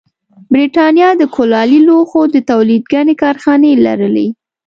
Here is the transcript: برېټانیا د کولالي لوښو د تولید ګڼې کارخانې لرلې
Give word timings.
برېټانیا 0.53 1.09
د 1.17 1.23
کولالي 1.35 1.79
لوښو 1.87 2.21
د 2.33 2.35
تولید 2.49 2.83
ګڼې 2.93 3.13
کارخانې 3.23 3.71
لرلې 3.85 4.27